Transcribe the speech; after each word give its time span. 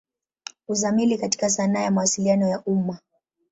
Uzamili 0.67 1.17
katika 1.17 1.49
sanaa 1.49 1.79
ya 1.81 1.91
Mawasiliano 1.91 2.47
ya 2.47 2.61
umma. 2.63 2.99